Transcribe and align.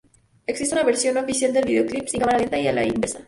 Existe 0.47 0.73
una 0.73 0.83
versión 0.83 1.13
no 1.13 1.21
oficial 1.21 1.53
del 1.53 1.65
videoclip 1.65 2.07
sin 2.07 2.21
cámara 2.21 2.39
lenta 2.39 2.57
y 2.57 2.67
a 2.67 2.73
la 2.73 2.83
inversa. 2.83 3.19